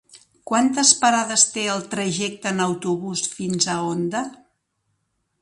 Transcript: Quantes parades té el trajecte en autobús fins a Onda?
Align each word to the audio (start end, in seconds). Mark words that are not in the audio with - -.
Quantes 0.51 0.93
parades 1.03 1.43
té 1.57 1.65
el 1.73 1.85
trajecte 1.91 2.51
en 2.55 2.65
autobús 2.67 3.23
fins 3.35 3.69
a 3.75 3.77
Onda? 3.93 4.25